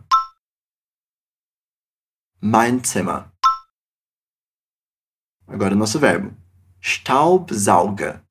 Mein 2.46 2.84
Zimmer. 2.84 3.32
Agora 5.46 5.72
o 5.72 5.78
nosso 5.78 5.98
verbo. 5.98 6.36
Staubsauger. 6.78 8.22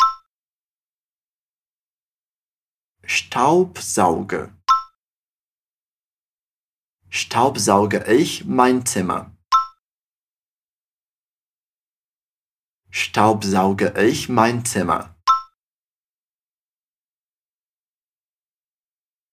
Staubsauger. 3.08 4.55
Staubsauge 7.10 8.03
ich 8.08 8.46
mein 8.46 8.86
Zimmer. 8.86 9.36
Staubsauge 12.91 13.96
ich 13.98 14.29
mein 14.29 14.63
Zimmer. 14.63 15.17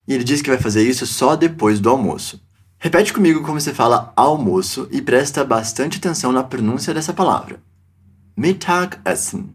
E 0.06 0.14
ele 0.14 0.24
diz 0.24 0.40
que 0.40 0.48
vai 0.48 0.58
fazer 0.58 0.88
isso 0.88 1.06
só 1.06 1.36
depois 1.36 1.82
do 1.82 1.90
almoço. 1.90 2.40
Repete 2.82 3.12
comigo 3.12 3.42
como 3.42 3.60
se 3.60 3.74
fala 3.74 4.10
almoço 4.16 4.88
e 4.90 5.02
presta 5.02 5.44
bastante 5.44 5.98
atenção 5.98 6.32
na 6.32 6.42
pronúncia 6.42 6.94
dessa 6.94 7.12
palavra. 7.12 7.62
Mittagessen. 8.34 9.54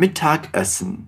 Mittagessen. 0.00 1.06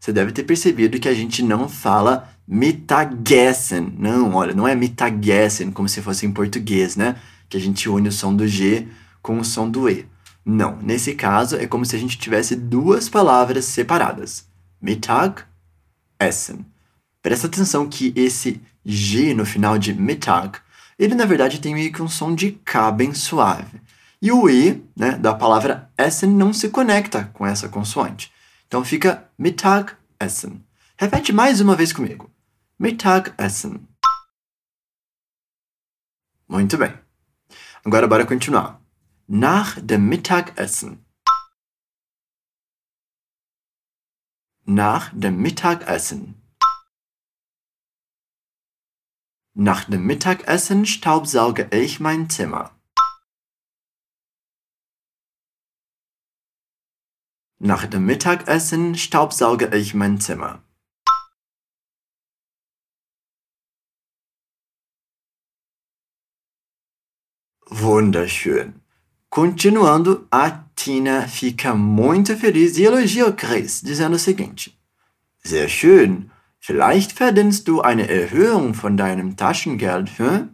Você 0.00 0.12
deve 0.12 0.32
ter 0.32 0.42
percebido 0.42 0.98
que 0.98 1.08
a 1.08 1.14
gente 1.14 1.40
não 1.40 1.68
fala 1.68 2.34
Mittagessen. 2.48 3.94
Não, 3.96 4.34
olha, 4.34 4.52
não 4.52 4.66
é 4.66 4.74
Mittagessen 4.74 5.70
como 5.70 5.88
se 5.88 6.02
fosse 6.02 6.26
em 6.26 6.32
português, 6.32 6.96
né? 6.96 7.14
Que 7.48 7.58
a 7.58 7.60
gente 7.60 7.88
une 7.88 8.08
o 8.08 8.12
som 8.12 8.34
do 8.34 8.48
G 8.48 8.88
com 9.22 9.38
o 9.38 9.44
som 9.44 9.70
do 9.70 9.88
E. 9.88 10.04
Não, 10.44 10.76
nesse 10.82 11.14
caso 11.14 11.54
é 11.54 11.66
como 11.68 11.84
se 11.84 11.94
a 11.94 11.98
gente 11.98 12.18
tivesse 12.18 12.56
duas 12.56 13.08
palavras 13.08 13.66
separadas. 13.66 14.48
Mittagessen. 14.82 16.66
Presta 17.22 17.46
atenção 17.46 17.88
que 17.88 18.12
esse 18.16 18.60
G 18.84 19.34
no 19.34 19.44
final 19.44 19.78
de 19.78 19.92
Mittag, 19.92 20.58
ele 20.98 21.14
na 21.14 21.24
verdade 21.24 21.60
tem 21.60 21.74
meio 21.74 21.92
que 21.92 22.02
um 22.02 22.08
som 22.08 22.34
de 22.34 22.52
K 22.52 22.90
bem 22.92 23.12
suave. 23.12 23.80
E 24.20 24.32
o 24.32 24.48
E, 24.48 24.82
né, 24.96 25.12
da 25.12 25.34
palavra 25.34 25.92
Essen 25.96 26.30
não 26.30 26.52
se 26.52 26.70
conecta 26.70 27.26
com 27.34 27.46
essa 27.46 27.68
consoante. 27.68 28.32
Então 28.66 28.84
fica 28.84 29.30
Mittagessen. 29.38 30.64
Repete 30.96 31.32
mais 31.32 31.60
uma 31.60 31.76
vez 31.76 31.92
comigo. 31.92 32.30
Mittagessen. 32.78 33.86
Muito 36.48 36.76
bem. 36.76 36.92
Agora 37.84 38.08
bora 38.08 38.26
continuar. 38.26 38.80
Nach 39.28 39.80
dem 39.80 40.00
Mittagessen. 40.00 40.98
Nach 44.66 45.14
dem 45.14 45.36
Mittagessen. 45.36 46.34
Nach 49.60 49.82
dem 49.82 50.06
Mittagessen 50.06 50.86
staubsauge 50.86 51.66
ich 51.72 51.98
mein 51.98 52.30
Zimmer. 52.30 52.70
Nach 57.58 57.84
dem 57.86 58.06
Mittagessen 58.06 58.94
staubsauge 58.94 59.76
ich 59.76 59.94
mein 59.94 60.20
Zimmer. 60.20 60.62
Wunderschön. 67.66 68.80
Continuando, 69.28 70.28
a 70.30 70.70
Tina 70.76 71.26
fica 71.26 71.74
muito 71.74 72.36
feliz 72.36 72.78
e 72.78 72.84
elogia 72.84 73.26
o 73.26 73.32
Chris, 73.32 73.80
dizendo 73.80 74.14
o 74.14 74.20
seguinte: 74.20 74.70
Sehr 75.42 75.68
schön. 75.68 76.30
Vielleicht 76.60 77.12
verdienst 77.12 77.66
du 77.68 77.80
eine 77.80 78.08
Erhöhung 78.08 78.74
von 78.74 78.96
deinem 78.96 79.36
Taschengeld, 79.36 80.10
hm? 80.18 80.50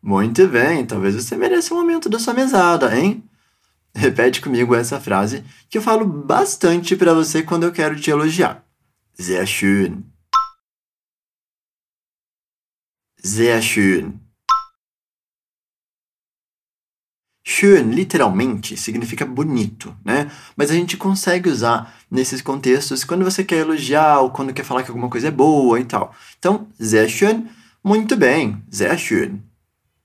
Muito 0.00 0.48
bem, 0.48 0.86
talvez 0.86 1.14
você 1.14 1.36
mereça 1.36 1.74
um 1.74 1.78
aumento 1.78 2.08
da 2.08 2.18
sua 2.18 2.34
mesada, 2.34 2.96
hein? 2.96 3.22
Repete 3.94 4.40
comigo 4.40 4.74
essa 4.74 5.00
frase 5.00 5.44
que 5.68 5.78
eu 5.78 5.82
falo 5.82 6.04
bastante 6.04 6.94
para 6.96 7.14
você 7.14 7.42
quando 7.42 7.64
eu 7.64 7.72
quero 7.72 7.98
te 7.98 8.10
elogiar. 8.10 8.64
Sehr 9.14 9.46
schön. 9.46 10.04
Sehr 13.22 13.60
schön. 13.60 14.27
Schön, 17.50 17.92
literalmente, 17.92 18.76
significa 18.76 19.24
bonito, 19.24 19.96
né? 20.04 20.30
Mas 20.54 20.70
a 20.70 20.74
gente 20.74 20.98
consegue 20.98 21.48
usar 21.48 21.96
nesses 22.10 22.42
contextos 22.42 23.04
quando 23.04 23.24
você 23.24 23.42
quer 23.42 23.60
elogiar 23.60 24.20
ou 24.20 24.28
quando 24.28 24.52
quer 24.52 24.64
falar 24.64 24.82
que 24.82 24.90
alguma 24.90 25.08
coisa 25.08 25.28
é 25.28 25.30
boa 25.30 25.80
e 25.80 25.84
tal. 25.86 26.14
Então, 26.38 26.68
sehr 26.78 27.08
schön, 27.08 27.46
muito 27.82 28.18
bem, 28.18 28.62
sehr 28.68 28.98
schön. 28.98 29.40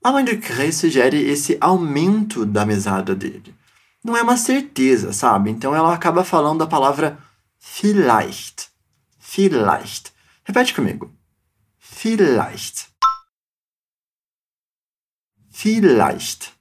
A 0.02 0.14
mãe 0.14 0.24
de 0.24 0.38
Chris 0.38 0.78
sugere 0.78 1.18
esse 1.18 1.58
aumento 1.60 2.46
da 2.46 2.66
mesada 2.66 3.14
dele. 3.14 3.54
Não 4.02 4.16
é 4.16 4.22
uma 4.22 4.38
certeza, 4.38 5.12
sabe? 5.12 5.52
Então 5.52 5.76
ela 5.76 5.94
acaba 5.94 6.24
falando 6.24 6.64
a 6.64 6.68
palavra 6.68 7.20
vielleicht. 7.60 8.70
Vielleicht. 9.20 10.14
Repete 10.46 10.74
comigo. 10.74 11.12
Vielleicht. 11.78 12.88
Vielleicht. 15.52 16.54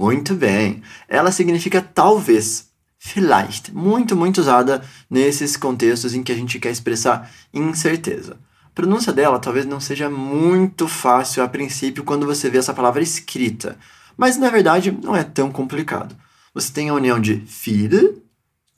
Muito 0.00 0.34
bem. 0.34 0.82
Ela 1.06 1.30
significa 1.30 1.82
talvez. 1.82 2.70
Vielleicht. 2.98 3.70
Muito, 3.74 4.16
muito 4.16 4.40
usada 4.40 4.82
nesses 5.10 5.58
contextos 5.58 6.14
em 6.14 6.22
que 6.22 6.32
a 6.32 6.34
gente 6.34 6.58
quer 6.58 6.70
expressar 6.70 7.30
incerteza. 7.52 8.38
A 8.64 8.70
pronúncia 8.74 9.12
dela 9.12 9.38
talvez 9.38 9.66
não 9.66 9.78
seja 9.78 10.08
muito 10.08 10.88
fácil 10.88 11.42
a 11.42 11.48
princípio 11.48 12.02
quando 12.02 12.24
você 12.24 12.48
vê 12.48 12.56
essa 12.56 12.72
palavra 12.72 13.02
escrita, 13.02 13.78
mas 14.16 14.38
na 14.38 14.48
verdade 14.48 14.90
não 14.90 15.14
é 15.14 15.22
tão 15.22 15.52
complicado. 15.52 16.16
Você 16.54 16.72
tem 16.72 16.88
a 16.88 16.94
união 16.94 17.20
de 17.20 17.34
viel 17.34 18.22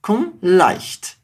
com 0.01 0.33
leicht. 0.43 1.17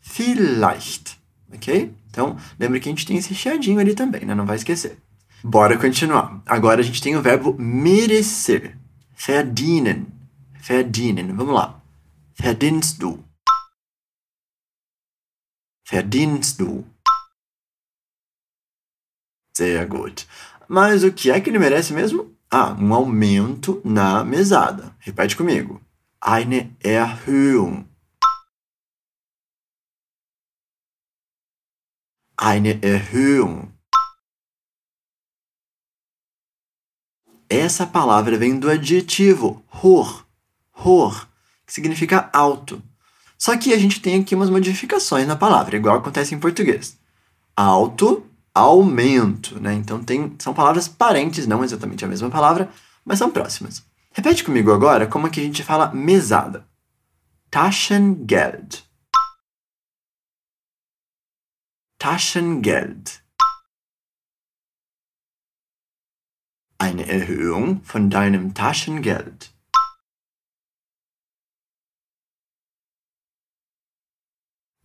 Vielleicht. 0.00 1.16
Ok? 1.52 1.94
Então, 2.10 2.36
lembre 2.58 2.80
que 2.80 2.88
a 2.88 2.92
gente 2.92 3.06
tem 3.06 3.16
esse 3.16 3.34
chiadinho 3.34 3.78
ali 3.78 3.94
também, 3.94 4.24
né? 4.24 4.34
Não 4.34 4.46
vai 4.46 4.56
esquecer. 4.56 4.98
Bora 5.44 5.78
continuar. 5.78 6.42
Agora 6.44 6.80
a 6.80 6.84
gente 6.84 7.00
tem 7.00 7.16
o 7.16 7.22
verbo 7.22 7.54
merecer. 7.58 8.77
Verdienen. 9.18 10.06
Verdienen. 10.60 11.36
Vamos 11.36 11.54
lá. 11.54 11.82
Verdienst 12.34 13.02
du. 13.02 13.24
Verdienst 15.84 16.60
du. 16.60 16.84
Sehr 19.56 19.86
gut. 19.86 20.26
Mas 20.68 21.02
o 21.02 21.12
que 21.12 21.30
é 21.30 21.40
que 21.40 21.50
ele 21.50 21.58
merece 21.58 21.92
mesmo? 21.92 22.32
Ah, 22.48 22.72
um 22.74 22.94
aumento 22.94 23.82
na 23.84 24.24
mesada. 24.24 24.96
Repete 25.00 25.36
comigo. 25.36 25.80
Eine 26.20 26.76
Erhöhung. 26.80 27.88
Eine 32.36 32.80
Erhöhung. 32.82 33.77
Essa 37.50 37.86
palavra 37.86 38.36
vem 38.36 38.58
do 38.58 38.68
adjetivo 38.68 39.64
hoch, 39.82 40.22
hoch, 40.84 41.26
que 41.66 41.72
significa 41.72 42.28
alto. 42.32 42.82
Só 43.38 43.56
que 43.56 43.72
a 43.72 43.78
gente 43.78 44.00
tem 44.00 44.20
aqui 44.20 44.34
umas 44.34 44.50
modificações 44.50 45.26
na 45.26 45.34
palavra, 45.34 45.76
igual 45.76 45.96
acontece 45.96 46.34
em 46.34 46.38
português. 46.38 46.98
Alto, 47.56 48.26
aumento, 48.54 49.58
né? 49.60 49.72
Então 49.72 50.02
tem, 50.04 50.34
são 50.38 50.52
palavras 50.52 50.88
parentes, 50.88 51.46
não 51.46 51.64
exatamente 51.64 52.04
a 52.04 52.08
mesma 52.08 52.28
palavra, 52.28 52.68
mas 53.04 53.18
são 53.18 53.30
próximas. 53.30 53.82
Repete 54.12 54.44
comigo 54.44 54.72
agora 54.72 55.06
como 55.06 55.26
é 55.26 55.30
que 55.30 55.40
a 55.40 55.44
gente 55.44 55.62
fala 55.62 55.90
mesada. 55.92 56.66
Taschengeld. 57.50 58.84
Taschengeld. 61.98 63.22
Eine 66.78 67.06
Erhöhung 67.08 67.82
von 67.82 68.08
deinem 68.08 68.54
Taschengeld. 68.54 69.52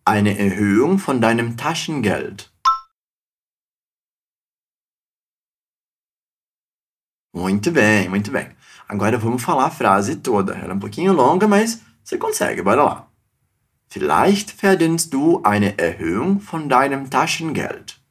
Eine 0.04 0.36
Erhöhung 0.36 0.98
von 0.98 1.20
deinem 1.20 1.56
Taschengeld. 1.56 2.52
Muito 7.32 7.72
bem, 7.72 8.08
muito 8.10 8.30
bem. 8.30 8.54
Agora 8.86 9.18
vamos 9.18 9.42
falar 9.42 9.66
a 9.66 9.70
frase 9.70 10.16
toda. 10.16 10.54
Ela 10.54 10.72
é 10.72 10.76
um 10.76 10.80
pouquinho 10.80 11.12
longa, 11.12 11.48
mas 11.48 11.80
você 12.02 12.18
consegue. 12.18 12.62
Bora 12.62 12.84
lá. 12.84 13.12
Vielleicht 13.88 14.50
verdienst 14.50 15.12
du 15.12 15.40
eine 15.42 15.78
Erhöhung 15.78 16.40
von 16.40 16.68
deinem 16.68 17.08
Taschengeld. 17.08 18.03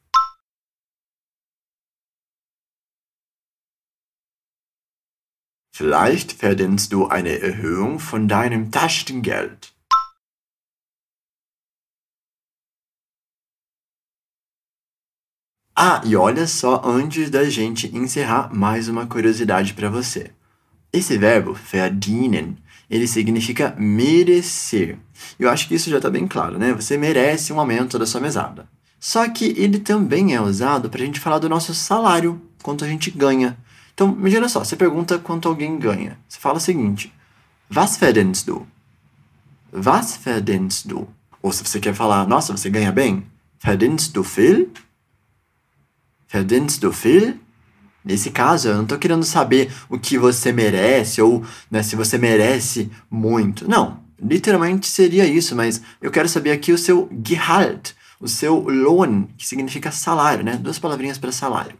Vielleicht 5.76 6.34
verdienst 6.34 6.92
du 6.92 7.08
eine 7.08 7.40
Erhöhung 7.40 7.98
von 7.98 8.28
deinem 8.28 8.70
Taschengeld. 8.70 9.74
Ah, 15.74 16.00
e 16.04 16.14
olha 16.14 16.46
só, 16.46 16.80
antes 16.84 17.28
da 17.28 17.50
gente 17.50 17.88
encerrar, 17.88 18.54
mais 18.54 18.86
uma 18.86 19.08
curiosidade 19.08 19.74
para 19.74 19.90
você. 19.90 20.30
Esse 20.92 21.18
verbo, 21.18 21.54
verdienen, 21.54 22.56
ele 22.88 23.08
significa 23.08 23.74
merecer. 23.76 24.96
Eu 25.40 25.50
acho 25.50 25.66
que 25.66 25.74
isso 25.74 25.90
já 25.90 25.96
está 25.96 26.08
bem 26.08 26.28
claro, 26.28 26.56
né? 26.56 26.72
Você 26.72 26.96
merece 26.96 27.52
um 27.52 27.58
aumento 27.58 27.98
da 27.98 28.06
sua 28.06 28.20
mesada. 28.20 28.68
Só 29.00 29.28
que 29.28 29.46
ele 29.56 29.80
também 29.80 30.36
é 30.36 30.40
usado 30.40 30.88
para 30.88 31.02
a 31.02 31.04
gente 31.04 31.18
falar 31.18 31.40
do 31.40 31.48
nosso 31.48 31.74
salário, 31.74 32.40
quanto 32.62 32.84
a 32.84 32.88
gente 32.88 33.10
ganha. 33.10 33.58
Então, 33.94 34.10
imagina 34.10 34.48
só, 34.48 34.64
você 34.64 34.76
pergunta 34.76 35.18
quanto 35.18 35.48
alguém 35.48 35.78
ganha. 35.78 36.18
Você 36.28 36.38
fala 36.38 36.58
o 36.58 36.60
seguinte: 36.60 37.12
Was 37.72 37.96
verdienst 37.96 38.46
du? 38.46 38.66
Was 39.72 40.16
verdienst 40.16 40.86
du? 40.86 41.08
Ou 41.40 41.52
se 41.52 41.62
você 41.64 41.78
quer 41.78 41.94
falar, 41.94 42.26
nossa, 42.26 42.56
você 42.56 42.68
ganha 42.68 42.90
bem? 42.90 43.24
Verdienst 43.62 44.12
du 44.12 44.22
viel? 44.22 44.70
Verdienst 46.28 46.80
du 46.80 46.90
viel? 46.90 47.38
Nesse 48.04 48.30
caso, 48.30 48.68
eu 48.68 48.74
não 48.74 48.82
estou 48.82 48.98
querendo 48.98 49.24
saber 49.24 49.72
o 49.88 49.98
que 49.98 50.18
você 50.18 50.52
merece 50.52 51.22
ou 51.22 51.42
né, 51.70 51.82
se 51.82 51.96
você 51.96 52.18
merece 52.18 52.90
muito. 53.10 53.68
Não, 53.68 54.00
literalmente 54.20 54.86
seria 54.86 55.24
isso, 55.26 55.56
mas 55.56 55.80
eu 56.02 56.10
quero 56.10 56.28
saber 56.28 56.50
aqui 56.50 56.72
o 56.72 56.78
seu 56.78 57.08
Gehalt, 57.26 57.92
o 58.20 58.28
seu 58.28 58.58
Lohn, 58.60 59.24
que 59.38 59.46
significa 59.46 59.90
salário, 59.90 60.44
né? 60.44 60.56
Duas 60.56 60.78
palavrinhas 60.78 61.16
para 61.16 61.32
salário. 61.32 61.76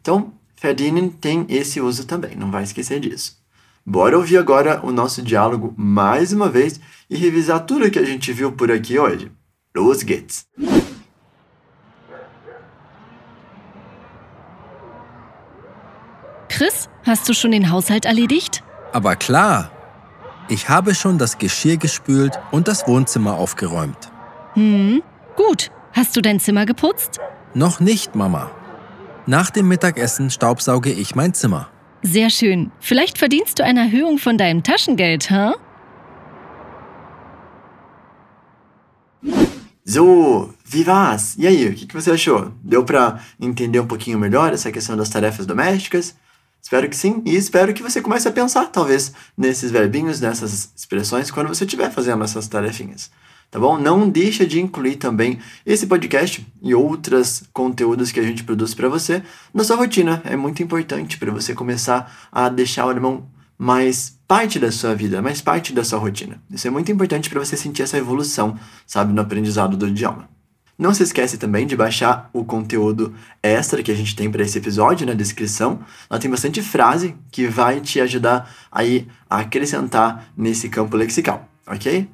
Então, 0.00 0.32
verdienen 0.60 1.10
tem 1.10 1.46
esse 1.48 1.80
uso 1.80 2.06
também, 2.06 2.34
não 2.36 2.50
vai 2.50 2.64
esquecer 2.64 3.00
disso. 3.00 3.36
Bora 3.84 4.16
ouvir 4.18 4.38
agora 4.38 4.80
o 4.84 4.90
nosso 4.90 5.22
diálogo 5.22 5.72
mais 5.76 6.32
uma 6.32 6.48
vez 6.48 6.80
e 7.08 7.16
revisar 7.16 7.60
tudo 7.66 7.90
que 7.90 7.98
a 7.98 8.04
gente 8.04 8.32
viu 8.32 8.52
por 8.52 8.70
aqui 8.70 8.98
hoje. 8.98 9.30
Los 9.74 10.02
geht's! 10.02 10.46
Chris, 16.48 16.88
hast 17.04 17.28
du 17.28 17.34
schon 17.34 17.50
den 17.52 17.70
Haushalt 17.70 18.06
erledigt? 18.06 18.62
Aber 18.92 19.14
klar. 19.14 19.70
Ich 20.48 20.68
habe 20.68 20.94
schon 20.94 21.18
das 21.18 21.38
Geschirr 21.38 21.76
gespült 21.76 22.38
und 22.50 22.66
das 22.66 22.86
Wohnzimmer 22.86 23.36
aufgeräumt. 23.36 24.10
Hm, 24.54 25.02
gut. 25.36 25.70
Hast 25.92 26.16
du 26.16 26.20
dein 26.22 26.40
Zimmer 26.40 26.66
geputzt? 26.66 27.20
Noch 27.54 27.80
nicht, 27.80 28.14
Mama. 28.14 28.50
Nach 29.28 29.50
dem 29.50 29.66
Mittagessen 29.66 30.30
staubsauge 30.30 30.92
ich 30.92 31.16
mein 31.16 31.34
Zimmer. 31.34 31.68
Sehr 32.02 32.30
schön. 32.30 32.70
Vielleicht 32.78 33.18
verdienst 33.18 33.58
du 33.58 33.64
eine 33.64 33.80
Erhöhung 33.80 34.18
von 34.18 34.38
deinem 34.38 34.62
Taschengeld, 34.62 35.28
hä? 35.28 35.52
So, 39.84 40.54
wie 40.64 40.86
war's? 40.86 41.34
E 41.36 41.46
aí, 41.48 41.68
o 41.68 41.74
que, 41.74 41.86
que 41.86 41.94
você 41.94 42.12
achou? 42.12 42.52
Deu 42.62 42.84
para 42.84 43.18
entender 43.40 43.80
um 43.80 43.88
pouquinho 43.88 44.16
melhor 44.16 44.52
essa 44.52 44.70
questão 44.70 44.96
das 44.96 45.08
tarefas 45.08 45.44
domésticas? 45.44 46.14
Espero 46.62 46.88
que 46.88 46.96
sim, 46.96 47.20
e 47.24 47.34
espero 47.34 47.74
que 47.74 47.82
você 47.82 48.00
comece 48.00 48.28
a 48.28 48.32
pensar, 48.32 48.66
talvez, 48.66 49.12
nesses 49.36 49.72
verbinhos, 49.72 50.20
nessas 50.20 50.70
expressões, 50.76 51.32
quando 51.32 51.48
você 51.48 51.64
estiver 51.64 51.90
fazendo 51.90 52.22
essas 52.22 52.46
tarefinhas 52.46 53.10
tá 53.50 53.58
bom? 53.58 53.78
Não 53.78 54.08
deixa 54.08 54.46
de 54.46 54.60
incluir 54.60 54.96
também 54.96 55.38
esse 55.64 55.86
podcast 55.86 56.46
e 56.62 56.74
outros 56.74 57.44
conteúdos 57.52 58.12
que 58.12 58.20
a 58.20 58.22
gente 58.22 58.44
produz 58.44 58.74
para 58.74 58.88
você 58.88 59.22
na 59.52 59.64
sua 59.64 59.76
rotina. 59.76 60.22
É 60.24 60.36
muito 60.36 60.62
importante 60.62 61.18
para 61.18 61.30
você 61.30 61.54
começar 61.54 62.28
a 62.30 62.48
deixar 62.48 62.86
o 62.86 62.90
alemão 62.90 63.26
mais 63.58 64.18
parte 64.28 64.58
da 64.58 64.70
sua 64.70 64.94
vida, 64.94 65.22
mais 65.22 65.40
parte 65.40 65.72
da 65.72 65.84
sua 65.84 65.98
rotina. 65.98 66.40
Isso 66.50 66.66
é 66.66 66.70
muito 66.70 66.90
importante 66.92 67.30
para 67.30 67.40
você 67.40 67.56
sentir 67.56 67.82
essa 67.82 67.96
evolução, 67.96 68.58
sabe, 68.86 69.12
no 69.12 69.20
aprendizado 69.20 69.76
do 69.76 69.88
idioma. 69.88 70.28
Não 70.78 70.92
se 70.92 71.02
esquece 71.02 71.38
também 71.38 71.66
de 71.66 71.74
baixar 71.74 72.28
o 72.34 72.44
conteúdo 72.44 73.14
extra 73.42 73.82
que 73.82 73.90
a 73.90 73.94
gente 73.94 74.14
tem 74.14 74.30
para 74.30 74.42
esse 74.42 74.58
episódio 74.58 75.06
na 75.06 75.14
descrição. 75.14 75.80
Lá 76.10 76.18
tem 76.18 76.30
bastante 76.30 76.60
frase 76.60 77.16
que 77.30 77.46
vai 77.46 77.80
te 77.80 77.98
ajudar 77.98 78.50
aí 78.70 79.08
a 79.28 79.38
acrescentar 79.38 80.30
nesse 80.36 80.68
campo 80.68 80.94
lexical, 80.94 81.48
ok? 81.66 82.06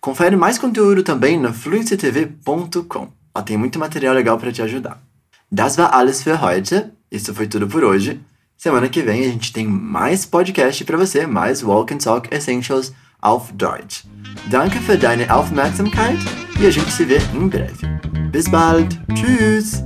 Confere 0.00 0.36
mais 0.36 0.58
conteúdo 0.58 1.02
também 1.02 1.38
na 1.38 1.52
fluencytv.com. 1.52 3.08
Lá 3.34 3.42
tem 3.42 3.56
muito 3.56 3.78
material 3.78 4.14
legal 4.14 4.38
para 4.38 4.52
te 4.52 4.62
ajudar. 4.62 5.02
Das 5.50 5.76
war 5.76 5.94
alles 5.94 6.22
für 6.22 6.40
heute. 6.42 6.90
Isso 7.10 7.34
foi 7.34 7.46
tudo 7.46 7.66
por 7.66 7.82
hoje. 7.82 8.20
Semana 8.56 8.88
que 8.88 9.02
vem 9.02 9.20
a 9.20 9.28
gente 9.28 9.52
tem 9.52 9.66
mais 9.66 10.26
podcast 10.26 10.84
para 10.84 10.96
você, 10.96 11.26
mais 11.26 11.62
Walk 11.62 11.94
and 11.94 11.98
Talk 11.98 12.34
Essentials 12.34 12.92
auf 13.22 13.52
Deutsch. 13.52 14.04
Danke 14.50 14.78
für 14.80 14.96
deine 14.96 15.26
Aufmerksamkeit 15.30 16.18
e 16.60 16.66
a 16.66 16.70
gente 16.70 16.90
se 16.90 17.04
vê 17.04 17.18
em 17.34 17.48
breve. 17.48 17.86
Bis 18.30 18.48
bald. 18.48 19.00
Tschüss. 19.14 19.84